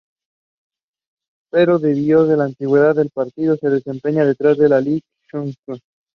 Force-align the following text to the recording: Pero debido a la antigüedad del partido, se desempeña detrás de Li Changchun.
Pero 1.51 1.77
debido 1.77 2.21
a 2.23 2.35
la 2.35 2.45
antigüedad 2.45 2.95
del 2.95 3.11
partido, 3.11 3.55
se 3.57 3.69
desempeña 3.69 4.25
detrás 4.25 4.57
de 4.57 4.81
Li 4.81 5.03
Changchun. 5.29 5.79